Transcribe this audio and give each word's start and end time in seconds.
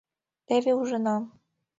—Теве 0.47 0.71
ужына... 0.81 1.15